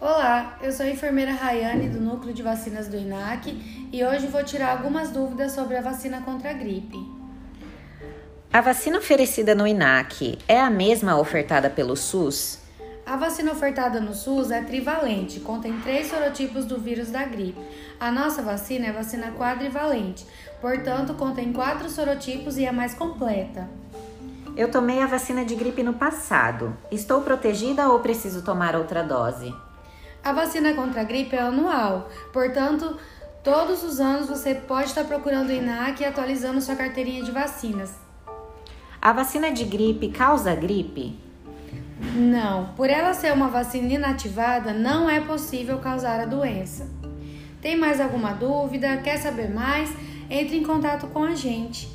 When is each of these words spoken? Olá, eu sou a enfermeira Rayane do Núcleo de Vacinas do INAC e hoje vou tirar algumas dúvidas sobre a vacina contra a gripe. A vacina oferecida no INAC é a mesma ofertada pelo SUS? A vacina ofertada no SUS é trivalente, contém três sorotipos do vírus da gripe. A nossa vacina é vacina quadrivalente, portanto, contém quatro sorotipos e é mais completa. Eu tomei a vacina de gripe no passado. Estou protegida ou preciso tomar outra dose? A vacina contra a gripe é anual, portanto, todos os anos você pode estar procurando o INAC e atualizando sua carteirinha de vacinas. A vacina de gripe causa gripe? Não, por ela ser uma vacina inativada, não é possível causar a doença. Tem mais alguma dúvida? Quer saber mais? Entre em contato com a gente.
Olá, 0.00 0.58
eu 0.60 0.72
sou 0.72 0.84
a 0.84 0.90
enfermeira 0.90 1.32
Rayane 1.32 1.88
do 1.88 2.00
Núcleo 2.00 2.34
de 2.34 2.42
Vacinas 2.42 2.88
do 2.88 2.96
INAC 2.96 3.88
e 3.92 4.04
hoje 4.04 4.26
vou 4.26 4.42
tirar 4.42 4.72
algumas 4.72 5.10
dúvidas 5.10 5.52
sobre 5.52 5.76
a 5.76 5.80
vacina 5.80 6.20
contra 6.20 6.50
a 6.50 6.52
gripe. 6.52 6.98
A 8.52 8.60
vacina 8.60 8.98
oferecida 8.98 9.54
no 9.54 9.66
INAC 9.66 10.38
é 10.48 10.60
a 10.60 10.68
mesma 10.68 11.18
ofertada 11.18 11.70
pelo 11.70 11.96
SUS? 11.96 12.58
A 13.06 13.16
vacina 13.16 13.52
ofertada 13.52 14.00
no 14.00 14.14
SUS 14.14 14.50
é 14.50 14.62
trivalente, 14.62 15.40
contém 15.40 15.80
três 15.80 16.08
sorotipos 16.08 16.64
do 16.64 16.78
vírus 16.78 17.10
da 17.10 17.24
gripe. 17.24 17.60
A 17.98 18.10
nossa 18.10 18.42
vacina 18.42 18.86
é 18.86 18.92
vacina 18.92 19.32
quadrivalente, 19.32 20.26
portanto, 20.60 21.14
contém 21.14 21.52
quatro 21.52 21.88
sorotipos 21.88 22.58
e 22.58 22.66
é 22.66 22.72
mais 22.72 22.94
completa. 22.94 23.68
Eu 24.56 24.70
tomei 24.70 25.00
a 25.00 25.06
vacina 25.06 25.44
de 25.44 25.54
gripe 25.54 25.82
no 25.82 25.94
passado. 25.94 26.76
Estou 26.90 27.22
protegida 27.22 27.88
ou 27.88 28.00
preciso 28.00 28.42
tomar 28.42 28.76
outra 28.76 29.02
dose? 29.02 29.54
A 30.24 30.32
vacina 30.32 30.72
contra 30.72 31.02
a 31.02 31.04
gripe 31.04 31.36
é 31.36 31.40
anual, 31.40 32.08
portanto, 32.32 32.96
todos 33.42 33.84
os 33.84 34.00
anos 34.00 34.26
você 34.26 34.54
pode 34.54 34.88
estar 34.88 35.04
procurando 35.04 35.50
o 35.50 35.52
INAC 35.52 36.00
e 36.00 36.06
atualizando 36.06 36.62
sua 36.62 36.74
carteirinha 36.74 37.22
de 37.22 37.30
vacinas. 37.30 37.92
A 39.02 39.12
vacina 39.12 39.52
de 39.52 39.64
gripe 39.64 40.08
causa 40.08 40.54
gripe? 40.54 41.20
Não, 42.16 42.72
por 42.74 42.88
ela 42.88 43.12
ser 43.12 43.34
uma 43.34 43.48
vacina 43.48 43.92
inativada, 43.92 44.72
não 44.72 45.10
é 45.10 45.20
possível 45.20 45.78
causar 45.78 46.18
a 46.18 46.24
doença. 46.24 46.88
Tem 47.60 47.76
mais 47.76 48.00
alguma 48.00 48.32
dúvida? 48.32 48.96
Quer 48.96 49.18
saber 49.18 49.52
mais? 49.52 49.92
Entre 50.30 50.56
em 50.56 50.62
contato 50.62 51.06
com 51.08 51.22
a 51.22 51.34
gente. 51.34 51.86